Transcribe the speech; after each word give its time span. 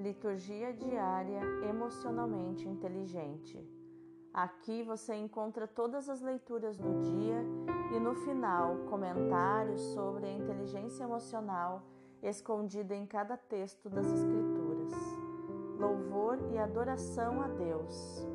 Liturgia 0.00 0.72
diária 0.72 1.42
emocionalmente 1.68 2.66
inteligente. 2.66 3.62
Aqui 4.32 4.82
você 4.82 5.14
encontra 5.14 5.68
todas 5.68 6.08
as 6.08 6.22
leituras 6.22 6.78
do 6.78 7.02
dia 7.02 7.44
e 7.94 8.00
no 8.00 8.14
final 8.14 8.76
comentários 8.88 9.78
sobre 9.92 10.24
a 10.24 10.32
inteligência 10.32 11.04
emocional 11.04 11.82
escondida 12.22 12.94
em 12.94 13.04
cada 13.04 13.36
texto 13.36 13.90
das 13.90 14.06
Escrituras. 14.06 14.94
Louvor 15.78 16.38
e 16.50 16.56
adoração 16.56 17.42
a 17.42 17.48
Deus. 17.48 18.26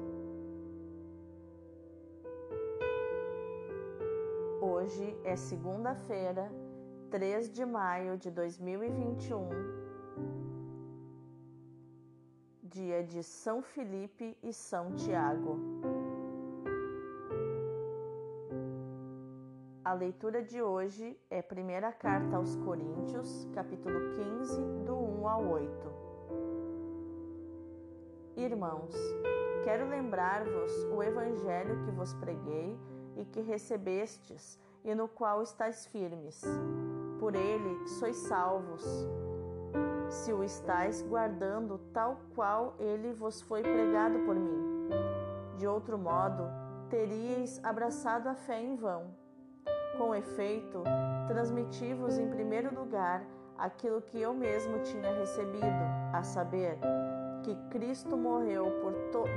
Hoje 4.61 5.19
é 5.23 5.35
segunda-feira, 5.35 6.47
3 7.09 7.49
de 7.51 7.65
maio 7.65 8.19
de 8.19 8.29
2021 8.29 9.84
dia 12.75 13.01
de 13.01 13.23
São 13.23 13.61
Felipe 13.61 14.37
e 14.43 14.51
São 14.51 14.93
Tiago. 14.95 15.57
A 19.81 19.93
leitura 19.93 20.43
de 20.43 20.61
hoje 20.61 21.17
é 21.29 21.39
a 21.39 21.43
primeira 21.43 21.93
carta 21.93 22.35
aos 22.35 22.57
Coríntios, 22.57 23.47
capítulo 23.53 23.97
15, 24.39 24.61
do 24.85 24.93
1 24.93 25.25
ao 25.25 25.47
8. 25.47 25.93
Irmãos, 28.35 28.93
quero 29.63 29.87
lembrar-vos 29.87 30.71
o 30.93 31.01
evangelho 31.01 31.81
que 31.85 31.91
vos 31.91 32.13
preguei 32.15 32.77
e 33.15 33.23
que 33.23 33.39
recebestes, 33.39 34.59
e 34.83 34.93
no 34.93 35.07
qual 35.07 35.41
estáis 35.41 35.85
firmes. 35.85 36.43
Por 37.21 37.35
ele 37.35 37.87
sois 37.87 38.17
salvos 38.17 38.83
se 40.15 40.31
o 40.31 40.43
estáis 40.43 41.01
guardando 41.01 41.77
tal 41.93 42.17
qual 42.33 42.73
ele 42.79 43.11
vos 43.11 43.41
foi 43.41 43.61
pregado 43.61 44.19
por 44.19 44.35
mim. 44.35 44.89
De 45.57 45.67
outro 45.67 45.97
modo, 45.97 46.43
teríeis 46.89 47.63
abraçado 47.63 48.29
a 48.29 48.33
fé 48.33 48.61
em 48.61 48.75
vão. 48.75 49.07
Com 49.97 50.15
efeito, 50.15 50.83
transmiti-vos 51.27 52.17
em 52.17 52.29
primeiro 52.29 52.73
lugar 52.73 53.25
aquilo 53.57 54.01
que 54.01 54.19
eu 54.19 54.33
mesmo 54.33 54.79
tinha 54.83 55.13
recebido, 55.17 55.83
a 56.13 56.23
saber, 56.23 56.77
que 57.43 57.55
Cristo 57.69 58.17
morreu 58.17 58.65
por, 58.81 58.93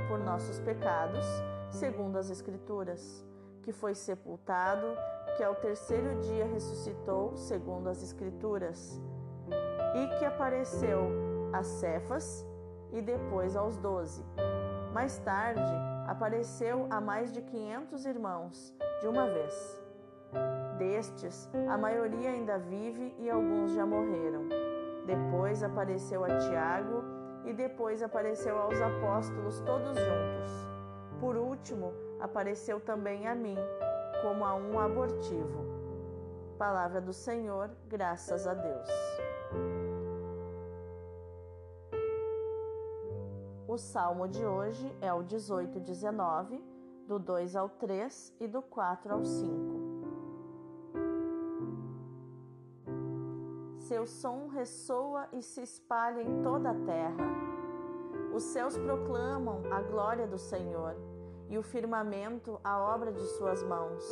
por 0.07 0.19
nossos 0.19 0.59
pecados, 0.59 1.25
segundo 1.69 2.17
as 2.17 2.29
Escrituras, 2.29 3.25
que 3.61 3.71
foi 3.71 3.93
sepultado, 3.93 4.87
que 5.37 5.43
ao 5.43 5.55
terceiro 5.55 6.19
dia 6.21 6.45
ressuscitou, 6.45 7.35
segundo 7.37 7.87
as 7.87 8.01
Escrituras 8.01 8.99
e 9.95 10.07
que 10.17 10.25
apareceu 10.25 11.09
a 11.53 11.63
Cefas 11.63 12.45
e 12.91 13.01
depois 13.01 13.55
aos 13.55 13.77
doze. 13.77 14.23
Mais 14.93 15.17
tarde, 15.19 15.61
apareceu 16.07 16.87
a 16.89 16.99
mais 16.99 17.31
de 17.31 17.41
quinhentos 17.41 18.05
irmãos, 18.05 18.75
de 19.01 19.07
uma 19.07 19.27
vez. 19.27 19.81
Destes, 20.77 21.49
a 21.69 21.77
maioria 21.77 22.31
ainda 22.31 22.57
vive 22.57 23.15
e 23.19 23.29
alguns 23.29 23.73
já 23.73 23.85
morreram. 23.85 24.47
Depois 25.05 25.63
apareceu 25.63 26.23
a 26.23 26.37
Tiago 26.37 27.03
e 27.45 27.53
depois 27.53 28.01
apareceu 28.01 28.57
aos 28.57 28.79
apóstolos 28.81 29.59
todos 29.61 29.97
juntos. 29.97 30.67
Por 31.19 31.35
último, 31.35 31.93
apareceu 32.19 32.79
também 32.79 33.27
a 33.27 33.35
mim, 33.35 33.57
como 34.21 34.45
a 34.45 34.55
um 34.55 34.79
abortivo. 34.79 35.65
Palavra 36.57 37.01
do 37.01 37.13
Senhor, 37.13 37.69
graças 37.87 38.47
a 38.47 38.53
Deus. 38.53 39.78
O 43.69 43.77
salmo 43.77 44.27
de 44.27 44.43
hoje 44.43 44.91
é 44.99 45.13
o 45.13 45.21
18, 45.21 45.79
19, 45.79 46.59
do 47.07 47.19
2 47.19 47.55
ao 47.55 47.69
3 47.69 48.33
e 48.39 48.47
do 48.47 48.63
4 48.63 49.13
ao 49.13 49.23
5. 49.23 49.79
Seu 53.77 54.07
som 54.07 54.47
ressoa 54.47 55.27
e 55.31 55.43
se 55.43 55.61
espalha 55.61 56.23
em 56.23 56.41
toda 56.41 56.71
a 56.71 56.73
terra. 56.73 57.27
Os 58.33 58.41
céus 58.41 58.75
proclamam 58.75 59.61
a 59.71 59.83
glória 59.83 60.25
do 60.25 60.39
Senhor 60.39 60.95
e 61.47 61.55
o 61.55 61.61
firmamento 61.61 62.59
a 62.63 62.79
obra 62.79 63.11
de 63.11 63.23
suas 63.37 63.61
mãos. 63.61 64.03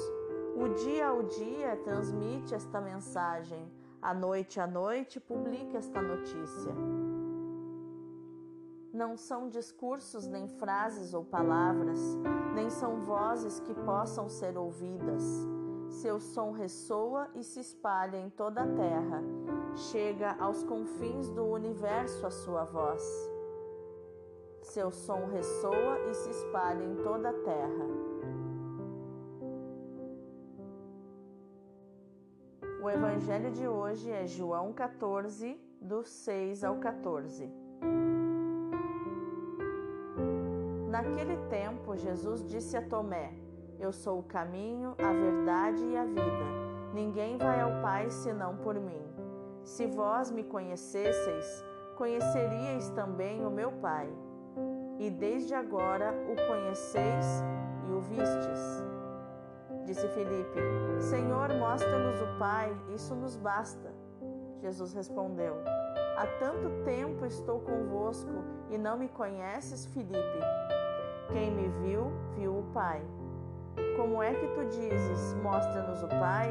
O 0.56 0.70
dia 0.86 1.08
ao 1.08 1.24
dia 1.24 1.76
transmite 1.78 2.54
esta 2.54 2.80
mensagem, 2.80 3.74
a 4.04 4.14
noite 4.14 4.60
à 4.60 4.68
noite 4.68 5.20
publica 5.20 5.80
esta 5.80 6.00
notícia 6.00 6.76
não 8.98 9.16
são 9.16 9.48
discursos, 9.48 10.26
nem 10.26 10.48
frases 10.48 11.14
ou 11.14 11.24
palavras, 11.24 12.00
nem 12.56 12.68
são 12.68 13.00
vozes 13.02 13.60
que 13.60 13.74
possam 13.76 14.28
ser 14.28 14.58
ouvidas. 14.58 15.24
Seu 15.88 16.20
som 16.20 16.52
ressoa 16.52 17.30
e 17.36 17.44
se 17.44 17.60
espalha 17.60 18.18
em 18.18 18.30
toda 18.32 18.64
a 18.64 18.68
terra, 18.68 19.24
chega 19.92 20.36
aos 20.40 20.64
confins 20.64 21.30
do 21.30 21.46
universo 21.46 22.26
a 22.26 22.32
sua 22.32 22.64
voz. 22.64 23.04
Seu 24.64 24.90
som 24.92 25.28
ressoa 25.28 26.00
e 26.10 26.14
se 26.16 26.32
espalha 26.32 26.84
em 26.84 26.96
toda 27.04 27.30
a 27.30 27.34
terra. 27.34 27.88
O 32.82 32.90
evangelho 32.90 33.52
de 33.52 33.68
hoje 33.68 34.10
é 34.10 34.26
João 34.26 34.74
14, 34.74 35.60
do 35.80 36.04
6 36.04 36.64
ao 36.64 36.78
14. 36.78 37.67
Naquele 40.98 41.38
tempo, 41.48 41.96
Jesus 41.96 42.44
disse 42.44 42.76
a 42.76 42.82
Tomé: 42.82 43.32
Eu 43.80 43.94
sou 43.94 44.18
o 44.18 44.24
caminho, 44.24 44.96
a 44.98 45.14
verdade 45.14 45.86
e 45.86 45.96
a 45.96 46.04
vida. 46.04 46.48
Ninguém 46.92 47.38
vai 47.38 47.62
ao 47.62 47.84
Pai 47.84 48.10
senão 48.10 48.58
por 48.58 48.74
mim. 48.74 49.04
Se 49.64 49.86
vós 49.86 50.32
me 50.32 50.44
conhecesseis, 50.44 51.64
conheceríeis 51.96 52.90
também 52.90 53.46
o 53.46 53.52
meu 53.52 53.74
Pai. 53.74 54.10
E 54.98 55.12
desde 55.12 55.54
agora 55.54 56.16
o 56.32 56.48
conheceis 56.48 57.44
e 57.88 57.92
o 57.92 58.02
vistes. 58.02 58.84
Disse 59.86 60.08
Filipe: 60.08 60.60
Senhor, 61.00 61.54
mostra-nos 61.60 62.20
o 62.22 62.40
Pai, 62.40 62.76
isso 62.96 63.14
nos 63.14 63.38
basta. 63.38 63.94
Jesus 64.62 64.94
respondeu: 64.94 65.58
Há 66.18 66.26
tanto 66.40 66.84
tempo 66.84 67.24
estou 67.24 67.60
convosco 67.60 68.44
e 68.72 68.80
não 68.80 68.98
me 68.98 69.08
conheces, 69.08 69.86
Filipe? 69.86 70.40
Quem 71.32 71.52
me 71.52 71.68
viu, 71.82 72.12
viu 72.36 72.60
o 72.60 72.64
Pai. 72.74 73.02
Como 73.98 74.24
é 74.24 74.34
que 74.34 74.48
tu 74.48 74.66
dizes, 74.66 75.34
mostra-nos 75.44 76.02
o 76.04 76.08
Pai? 76.08 76.50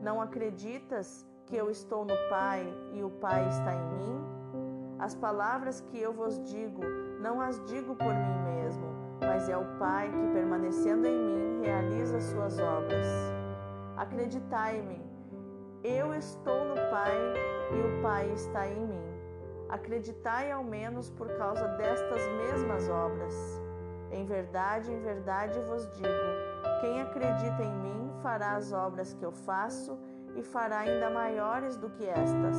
Não 0.00 0.20
acreditas 0.20 1.26
que 1.46 1.56
eu 1.56 1.70
estou 1.70 2.04
no 2.04 2.14
Pai 2.30 2.66
e 2.92 3.02
o 3.02 3.10
Pai 3.10 3.48
está 3.48 3.74
em 3.74 3.96
mim? 3.96 4.24
As 4.98 5.14
palavras 5.14 5.80
que 5.80 6.00
eu 6.00 6.12
vos 6.12 6.38
digo, 6.50 6.82
não 7.20 7.40
as 7.40 7.62
digo 7.64 7.94
por 7.94 8.14
mim 8.14 8.54
mesmo, 8.56 8.86
mas 9.20 9.48
é 9.48 9.56
o 9.56 9.64
Pai 9.78 10.10
que, 10.10 10.32
permanecendo 10.32 11.06
em 11.06 11.18
mim, 11.18 11.62
realiza 11.62 12.20
suas 12.20 12.58
obras. 12.58 13.06
Acreditai-me, 13.96 15.00
eu 15.82 16.14
estou 16.14 16.64
no 16.64 16.74
Pai 16.90 17.16
e 17.72 17.98
o 17.98 18.02
Pai 18.02 18.30
está 18.32 18.68
em 18.68 18.86
mim. 18.86 19.17
Acreditai 19.68 20.50
ao 20.50 20.64
menos 20.64 21.10
por 21.10 21.28
causa 21.36 21.68
destas 21.68 22.26
mesmas 22.38 22.88
obras. 22.88 23.34
Em 24.10 24.24
verdade, 24.24 24.90
em 24.90 25.00
verdade 25.00 25.60
vos 25.60 25.86
digo: 25.92 26.08
quem 26.80 27.02
acredita 27.02 27.62
em 27.62 27.74
mim 27.74 28.10
fará 28.22 28.56
as 28.56 28.72
obras 28.72 29.12
que 29.12 29.24
eu 29.24 29.32
faço 29.32 29.98
e 30.34 30.42
fará 30.42 30.80
ainda 30.80 31.10
maiores 31.10 31.76
do 31.76 31.90
que 31.90 32.06
estas, 32.06 32.56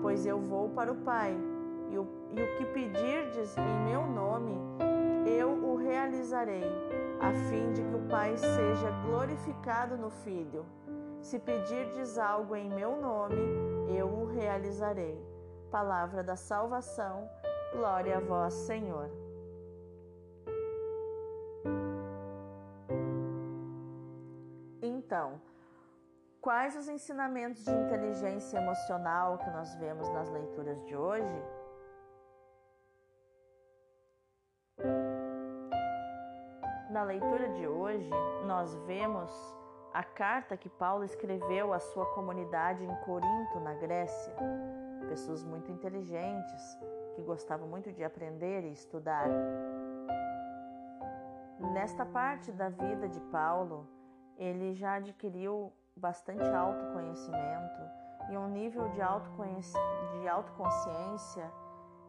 pois 0.00 0.26
eu 0.26 0.40
vou 0.40 0.70
para 0.70 0.92
o 0.92 0.96
Pai, 0.96 1.36
e 1.90 1.98
o, 1.98 2.06
e 2.30 2.42
o 2.42 2.56
que 2.56 2.64
pedirdes 2.66 3.56
em 3.56 3.84
meu 3.84 4.06
nome, 4.06 4.56
eu 5.26 5.50
o 5.50 5.76
realizarei, 5.76 6.64
a 7.20 7.32
fim 7.48 7.72
de 7.72 7.82
que 7.82 7.94
o 7.94 8.08
Pai 8.08 8.36
seja 8.36 8.90
glorificado 9.04 9.96
no 9.96 10.10
Filho. 10.10 10.64
Se 11.20 11.38
pedirdes 11.38 12.18
algo 12.18 12.56
em 12.56 12.68
meu 12.68 13.00
nome, 13.00 13.36
eu 13.96 14.08
o 14.08 14.26
realizarei. 14.26 15.31
Palavra 15.72 16.22
da 16.22 16.36
salvação, 16.36 17.30
glória 17.72 18.18
a 18.18 18.20
vós, 18.20 18.52
Senhor. 18.52 19.08
Então, 24.82 25.40
quais 26.42 26.76
os 26.76 26.90
ensinamentos 26.90 27.64
de 27.64 27.70
inteligência 27.70 28.58
emocional 28.58 29.38
que 29.38 29.48
nós 29.48 29.74
vemos 29.76 30.10
nas 30.10 30.28
leituras 30.28 30.84
de 30.84 30.94
hoje? 30.94 31.42
Na 36.90 37.02
leitura 37.02 37.48
de 37.48 37.66
hoje, 37.66 38.10
nós 38.44 38.74
vemos 38.84 39.32
a 39.94 40.04
carta 40.04 40.54
que 40.54 40.68
Paulo 40.68 41.02
escreveu 41.02 41.72
à 41.72 41.78
sua 41.78 42.04
comunidade 42.12 42.84
em 42.84 42.94
Corinto, 43.06 43.58
na 43.60 43.72
Grécia 43.72 44.36
pessoas 45.02 45.44
muito 45.44 45.70
inteligentes 45.70 46.78
que 47.14 47.22
gostava 47.22 47.66
muito 47.66 47.92
de 47.92 48.02
aprender 48.02 48.64
e 48.64 48.72
estudar. 48.72 49.28
Nesta 51.72 52.04
parte 52.04 52.50
da 52.50 52.68
vida 52.68 53.08
de 53.08 53.20
Paulo, 53.20 53.88
ele 54.36 54.74
já 54.74 54.94
adquiriu 54.94 55.72
bastante 55.96 56.44
autoconhecimento 56.44 57.80
e 58.30 58.36
um 58.36 58.48
nível 58.48 58.88
de, 58.88 58.98
de 58.98 60.28
autoconsciência 60.28 61.50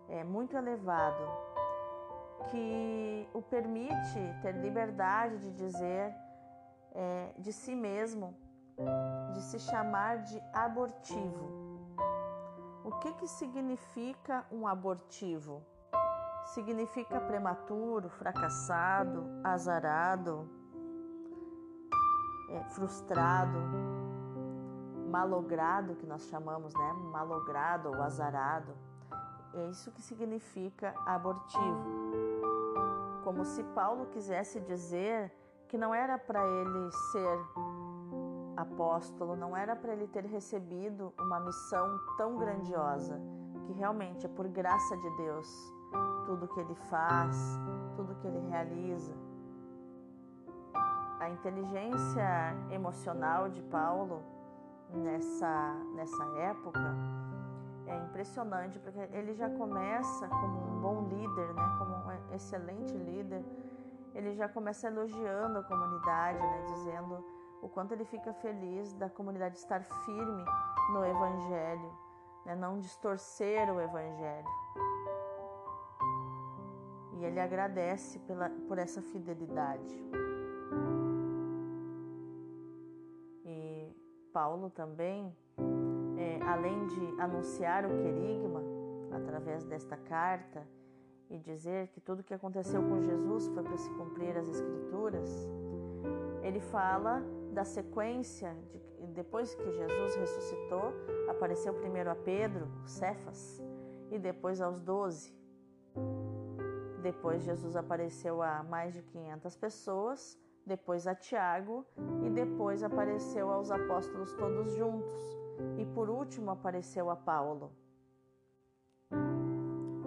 é, 0.10 0.24
muito 0.24 0.56
elevado, 0.56 1.24
que 2.50 3.28
o 3.34 3.42
permite 3.42 4.20
ter 4.42 4.54
liberdade 4.54 5.38
de 5.38 5.52
dizer 5.52 6.14
é, 6.94 7.32
de 7.38 7.52
si 7.52 7.76
mesmo, 7.76 8.36
de 9.34 9.42
se 9.42 9.60
chamar 9.60 10.20
de 10.24 10.42
abortivo. 10.54 11.63
O 12.84 12.92
que, 13.00 13.14
que 13.14 13.28
significa 13.28 14.46
um 14.52 14.68
abortivo? 14.68 15.64
Significa 16.46 17.20
prematuro, 17.22 18.10
fracassado, 18.10 19.24
azarado, 19.42 20.50
é, 22.50 22.64
frustrado, 22.66 23.58
malogrado, 25.10 25.96
que 25.96 26.06
nós 26.06 26.24
chamamos, 26.24 26.74
né? 26.74 26.94
Malogrado 27.12 27.90
ou 27.90 28.02
azarado. 28.02 28.76
É 29.54 29.70
isso 29.70 29.90
que 29.92 30.02
significa 30.02 30.94
abortivo. 31.06 31.86
Como 33.24 33.46
se 33.46 33.64
Paulo 33.64 34.08
quisesse 34.08 34.60
dizer 34.60 35.32
que 35.70 35.78
não 35.78 35.96
era 35.96 36.18
para 36.18 36.44
ele 36.46 36.92
ser 37.12 37.40
apóstolo, 38.56 39.36
não 39.36 39.56
era 39.56 39.76
para 39.76 39.94
ele 39.94 40.08
ter 40.08 40.26
recebido 40.26 41.14
uma 41.20 41.40
missão 41.40 42.00
tão 42.18 42.38
grandiosa, 42.38 43.20
que 43.66 43.74
realmente 43.74 44.26
é 44.26 44.30
por 44.30 44.48
graça 44.48 44.96
de 44.98 45.10
Deus 45.18 45.74
tudo 46.26 46.48
que 46.48 46.60
ele 46.60 46.76
faz, 46.76 47.38
tudo 47.96 48.16
que 48.16 48.28
ele 48.28 48.40
realiza. 48.50 49.14
A 51.20 51.30
inteligência 51.30 52.56
emocional 52.72 53.50
de 53.50 53.62
Paulo 53.64 54.22
nessa, 54.94 55.74
nessa 55.96 56.24
época 56.40 56.96
é 57.88 57.98
impressionante, 58.04 58.80
porque 58.80 59.00
ele 59.12 59.34
já 59.34 59.50
começa 59.50 60.28
como 60.28 60.72
um 60.72 60.82
bom 60.82 61.08
líder, 61.08 61.54
né, 61.54 61.76
como 61.78 61.96
um 61.96 62.36
excelente 62.36 62.94
líder, 62.98 63.44
ele 64.14 64.34
já 64.34 64.48
começa 64.48 64.88
elogiando 64.88 65.60
a 65.60 65.64
comunidade, 65.64 66.40
né, 66.40 66.64
dizendo 66.68 67.26
o 67.64 67.70
quanto 67.70 67.94
ele 67.94 68.04
fica 68.04 68.34
feliz 68.34 68.94
da 68.94 69.10
comunidade 69.10 69.56
estar 69.58 69.82
firme 69.82 70.46
no 70.92 71.06
Evangelho, 71.06 71.92
né? 72.46 72.54
não 72.56 72.78
distorcer 72.78 73.74
o 73.74 73.80
Evangelho. 73.80 74.48
E 77.14 77.24
ele 77.24 77.40
agradece 77.40 78.20
pela, 78.20 78.50
por 78.68 78.78
essa 78.78 79.02
fidelidade. 79.02 79.96
E 83.46 83.96
Paulo 84.34 84.70
também, 84.70 85.34
é, 86.18 86.44
além 86.46 86.86
de 86.88 87.22
anunciar 87.22 87.86
o 87.86 87.98
querigma 88.02 88.62
através 89.14 89.64
desta 89.64 89.96
carta 89.96 90.68
e 91.30 91.38
dizer 91.38 91.88
que 91.90 92.02
tudo 92.02 92.20
o 92.20 92.24
que 92.24 92.34
aconteceu 92.34 92.84
com 92.84 93.02
Jesus 93.02 93.48
foi 93.48 93.64
para 93.64 93.78
se 93.78 93.90
cumprir 93.92 94.38
as 94.38 94.50
Escrituras, 94.50 95.48
ele 96.44 96.60
fala 96.60 97.24
da 97.54 97.64
sequência 97.64 98.56
de 98.72 98.84
depois 99.14 99.54
que 99.54 99.72
Jesus 99.72 100.16
ressuscitou, 100.16 100.94
apareceu 101.30 101.74
primeiro 101.74 102.10
a 102.10 102.16
Pedro, 102.16 102.68
Cefas, 102.86 103.62
e 104.12 104.18
depois 104.18 104.60
aos 104.60 104.82
doze. 104.82 105.34
Depois 107.02 107.44
Jesus 107.44 107.76
apareceu 107.76 108.42
a 108.42 108.64
mais 108.64 108.94
de 108.94 109.02
500 109.04 109.56
pessoas, 109.58 110.40
depois 110.66 111.06
a 111.06 111.14
Tiago 111.14 111.86
e 112.26 112.30
depois 112.30 112.84
apareceu 112.84 113.52
aos 113.52 113.70
apóstolos 113.70 114.34
todos 114.34 114.72
juntos. 114.74 115.14
E 115.78 115.86
por 115.86 116.10
último 116.10 116.52
apareceu 116.52 117.10
a 117.10 117.16
Paulo. 117.16 117.72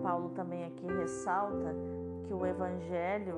Paulo 0.03 0.31
também 0.31 0.65
aqui 0.65 0.87
ressalta 0.87 1.75
que 2.27 2.33
o 2.33 2.47
evangelho, 2.47 3.37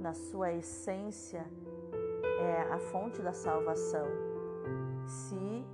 na 0.00 0.14
sua 0.14 0.52
essência, 0.52 1.44
é 2.38 2.72
a 2.72 2.78
fonte 2.78 3.20
da 3.22 3.32
salvação. 3.32 4.06
Se 5.06 5.64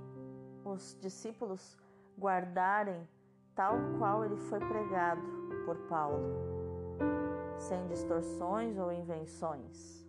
os 0.63 0.97
discípulos 0.99 1.77
guardarem 2.17 3.07
tal 3.55 3.77
qual 3.97 4.23
ele 4.23 4.37
foi 4.37 4.59
pregado 4.59 5.21
por 5.65 5.75
Paulo, 5.87 6.21
sem 7.57 7.85
distorções 7.87 8.77
ou 8.77 8.91
invenções. 8.91 10.07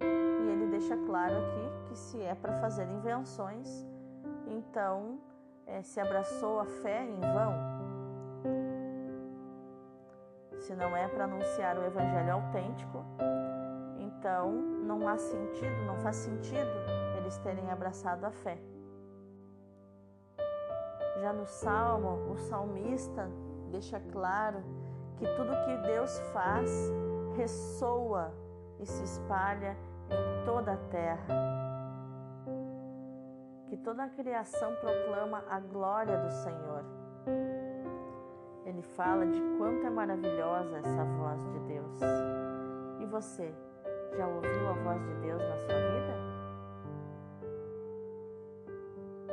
E 0.00 0.48
ele 0.50 0.66
deixa 0.66 0.96
claro 0.96 1.34
aqui 1.34 1.88
que 1.88 1.98
se 1.98 2.20
é 2.20 2.34
para 2.34 2.60
fazer 2.60 2.88
invenções, 2.88 3.86
então 4.46 5.20
é, 5.66 5.82
se 5.82 6.00
abraçou 6.00 6.60
a 6.60 6.64
fé 6.64 7.04
em 7.04 7.20
vão. 7.20 7.72
Se 10.58 10.74
não 10.74 10.96
é 10.96 11.08
para 11.08 11.24
anunciar 11.24 11.76
o 11.76 11.84
evangelho 11.84 12.34
autêntico, 12.34 13.04
então, 14.22 14.52
não 14.52 15.08
há 15.08 15.16
sentido, 15.16 15.84
não 15.84 15.96
faz 15.96 16.14
sentido 16.14 16.70
eles 17.16 17.36
terem 17.38 17.68
abraçado 17.72 18.24
a 18.24 18.30
fé. 18.30 18.56
Já 21.20 21.32
no 21.32 21.44
Salmo, 21.44 22.30
o 22.30 22.36
salmista 22.36 23.28
deixa 23.72 23.98
claro 24.12 24.62
que 25.16 25.26
tudo 25.34 25.50
que 25.64 25.76
Deus 25.88 26.20
faz 26.32 26.70
ressoa 27.36 28.32
e 28.78 28.86
se 28.86 29.02
espalha 29.02 29.76
em 30.08 30.44
toda 30.44 30.74
a 30.74 30.76
terra. 30.76 31.26
Que 33.66 33.76
toda 33.76 34.04
a 34.04 34.08
criação 34.08 34.72
proclama 34.76 35.42
a 35.50 35.58
glória 35.58 36.16
do 36.16 36.30
Senhor. 36.30 36.84
Ele 38.66 38.82
fala 38.82 39.26
de 39.26 39.40
quanto 39.58 39.84
é 39.84 39.90
maravilhosa 39.90 40.78
essa 40.78 41.04
voz 41.04 41.44
de 41.48 41.58
Deus. 41.66 42.00
E 43.00 43.06
você? 43.06 43.52
Já 44.16 44.28
ouviu 44.28 44.68
a 44.68 44.72
voz 44.72 45.02
de 45.02 45.14
Deus 45.22 45.40
na 45.40 45.56
sua 45.56 45.74
vida? 45.74 46.14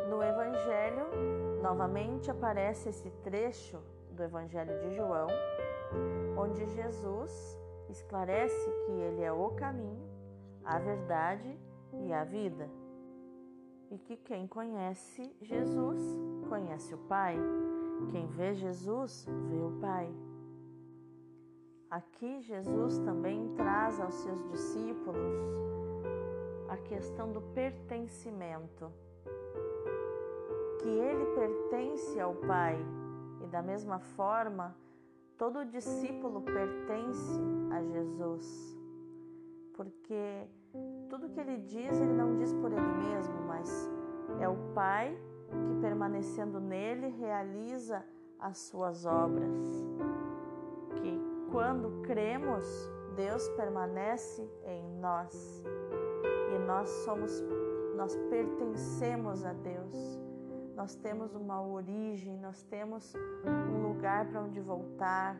No 0.09 0.23
Evangelho, 0.23 1.05
novamente 1.61 2.31
aparece 2.31 2.89
esse 2.89 3.09
trecho 3.23 3.81
do 4.11 4.23
Evangelho 4.23 4.79
de 4.79 4.95
João, 4.95 5.27
onde 6.37 6.65
Jesus 6.67 7.59
esclarece 7.89 8.71
que 8.85 8.91
Ele 8.91 9.21
é 9.21 9.31
o 9.31 9.49
caminho, 9.51 10.09
a 10.63 10.79
verdade 10.79 11.59
e 12.05 12.13
a 12.13 12.23
vida. 12.23 12.69
E 13.91 13.97
que 13.97 14.15
quem 14.15 14.47
conhece 14.47 15.35
Jesus 15.41 16.01
conhece 16.47 16.93
o 16.93 16.97
Pai. 16.99 17.35
Quem 18.11 18.27
vê 18.27 18.53
Jesus 18.53 19.25
vê 19.49 19.57
o 19.57 19.79
Pai. 19.81 20.09
Aqui 21.89 22.41
Jesus 22.41 22.99
também 22.99 23.53
traz 23.55 23.99
aos 23.99 24.13
seus 24.15 24.43
discípulos 24.51 25.33
a 26.67 26.77
questão 26.77 27.31
do 27.31 27.41
pertencimento, 27.41 28.91
que 30.79 30.87
ele 30.87 31.25
pertence 31.33 32.19
ao 32.19 32.35
Pai. 32.35 32.77
E 33.41 33.47
da 33.47 33.61
mesma 33.61 33.99
forma 33.99 34.75
todo 35.37 35.65
discípulo 35.65 36.41
pertence 36.41 37.39
a 37.71 37.81
Jesus, 37.81 38.77
porque 39.73 40.47
tudo 41.09 41.29
que 41.29 41.39
ele 41.39 41.57
diz, 41.57 41.99
ele 41.99 42.13
não 42.13 42.35
diz 42.35 42.53
por 42.53 42.71
ele 42.71 42.91
mesmo, 43.09 43.33
mas 43.47 43.89
é 44.39 44.47
o 44.47 44.57
Pai 44.75 45.17
que 45.49 45.81
permanecendo 45.81 46.59
nele 46.59 47.07
realiza 47.07 48.05
as 48.37 48.57
suas 48.59 49.05
obras, 49.05 49.78
quando 51.51 52.01
cremos, 52.03 52.65
Deus 53.15 53.47
permanece 53.49 54.49
em 54.65 54.99
nós 54.99 55.63
e 56.55 56.59
nós 56.59 56.89
somos, 57.03 57.43
nós 57.95 58.15
pertencemos 58.29 59.43
a 59.43 59.53
Deus. 59.53 60.19
Nós 60.75 60.95
temos 60.95 61.35
uma 61.35 61.61
origem, 61.61 62.37
nós 62.39 62.63
temos 62.63 63.13
um 63.45 63.87
lugar 63.89 64.25
para 64.27 64.41
onde 64.41 64.61
voltar, 64.61 65.37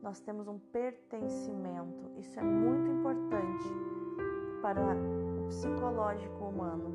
nós 0.00 0.20
temos 0.20 0.46
um 0.46 0.58
pertencimento. 0.58 2.08
Isso 2.18 2.38
é 2.38 2.42
muito 2.42 2.88
importante 2.88 3.64
para 4.62 4.80
o 4.80 5.48
psicológico 5.48 6.44
humano. 6.44 6.92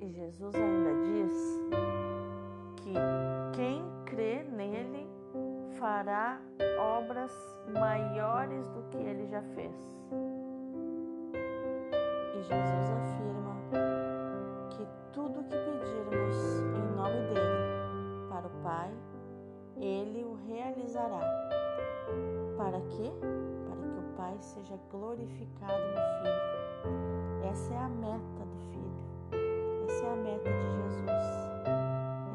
E 0.00 0.08
Jesus 0.10 0.54
ainda 0.54 0.94
diz 1.02 1.60
que 2.76 2.94
quem 3.56 3.82
crê 4.04 4.44
nele 4.44 5.01
fará 5.82 6.40
obras 6.78 7.32
maiores 7.74 8.68
do 8.68 8.84
que 8.84 8.98
ele 8.98 9.26
já 9.26 9.42
fez. 9.42 9.74
E 12.36 12.40
Jesus 12.40 12.90
afirma 12.90 13.56
que 14.70 14.86
tudo 15.12 15.42
que 15.42 15.56
pedirmos 15.56 16.36
em 16.76 16.94
nome 16.94 17.34
dele 17.34 18.28
para 18.30 18.46
o 18.46 18.62
Pai, 18.62 18.94
ele 19.76 20.24
o 20.24 20.34
realizará. 20.46 21.20
Para 22.56 22.80
quê? 22.82 23.10
Para 23.68 23.88
que 23.88 23.98
o 23.98 24.16
Pai 24.16 24.36
seja 24.38 24.78
glorificado 24.88 25.72
no 25.72 26.22
Filho. 26.22 27.50
Essa 27.50 27.74
é 27.74 27.78
a 27.78 27.88
meta 27.88 28.44
do 28.44 28.58
Filho. 28.70 29.88
Essa 29.88 30.06
é 30.06 30.12
a 30.12 30.16
meta 30.16 30.48
de 30.48 30.70
Jesus. 30.76 31.08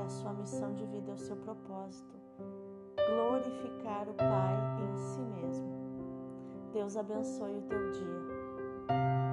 É 0.02 0.04
a 0.06 0.10
sua 0.10 0.34
missão 0.34 0.74
de 0.74 0.86
vida, 0.86 1.12
é 1.12 1.14
o 1.14 1.18
seu 1.18 1.38
propósito 1.38 2.17
glorificar 3.08 4.08
o 4.10 4.14
Pai 4.14 4.56
em 4.84 4.98
si 4.98 5.22
mesmo. 5.22 5.68
Deus 6.74 6.96
abençoe 6.98 7.58
o 7.58 7.62
teu 7.64 7.92
dia. 7.92 9.27